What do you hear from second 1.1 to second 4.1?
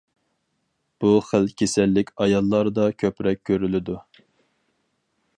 خىل كېسەللىك ئاياللاردا كۆپرەك كۆرۈلىدۇ.